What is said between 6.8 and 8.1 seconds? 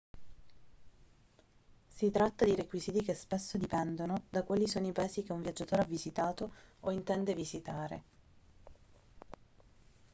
intende visitare